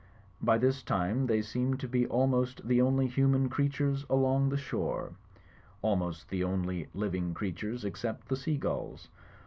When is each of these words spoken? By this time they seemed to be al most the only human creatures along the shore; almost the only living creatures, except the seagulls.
By 0.41 0.57
this 0.57 0.81
time 0.81 1.27
they 1.27 1.43
seemed 1.43 1.79
to 1.81 1.87
be 1.87 2.07
al 2.09 2.25
most 2.25 2.67
the 2.67 2.81
only 2.81 3.05
human 3.05 3.49
creatures 3.49 4.03
along 4.09 4.49
the 4.49 4.57
shore; 4.57 5.11
almost 5.83 6.29
the 6.29 6.43
only 6.43 6.87
living 6.95 7.35
creatures, 7.35 7.85
except 7.85 8.27
the 8.27 8.35
seagulls. 8.35 9.09